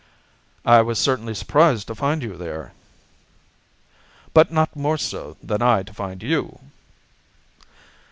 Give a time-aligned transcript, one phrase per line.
[0.65, 2.73] "I was certainly surprised to find you there."
[4.33, 6.57] "But not more so than I to find you."